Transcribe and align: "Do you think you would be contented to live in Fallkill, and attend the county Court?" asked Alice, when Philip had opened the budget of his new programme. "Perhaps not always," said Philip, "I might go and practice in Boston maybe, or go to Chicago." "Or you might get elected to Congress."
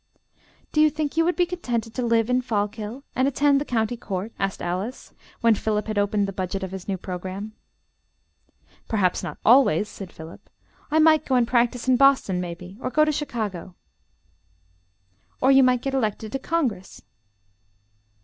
"Do 0.71 0.81
you 0.81 0.89
think 0.89 1.15
you 1.15 1.23
would 1.25 1.35
be 1.35 1.45
contented 1.45 1.93
to 1.93 2.01
live 2.01 2.27
in 2.27 2.41
Fallkill, 2.41 3.03
and 3.15 3.27
attend 3.27 3.61
the 3.61 3.65
county 3.65 3.95
Court?" 3.95 4.33
asked 4.39 4.59
Alice, 4.59 5.13
when 5.41 5.53
Philip 5.53 5.85
had 5.85 5.99
opened 5.99 6.27
the 6.27 6.33
budget 6.33 6.63
of 6.63 6.71
his 6.71 6.87
new 6.87 6.97
programme. 6.97 7.53
"Perhaps 8.87 9.21
not 9.21 9.37
always," 9.45 9.87
said 9.87 10.11
Philip, 10.11 10.49
"I 10.89 10.97
might 10.97 11.23
go 11.23 11.35
and 11.35 11.47
practice 11.47 11.87
in 11.87 11.97
Boston 11.97 12.41
maybe, 12.41 12.79
or 12.81 12.89
go 12.89 13.05
to 13.05 13.11
Chicago." 13.11 13.75
"Or 15.39 15.51
you 15.51 15.61
might 15.61 15.83
get 15.83 15.93
elected 15.93 16.31
to 16.31 16.39
Congress." 16.39 17.03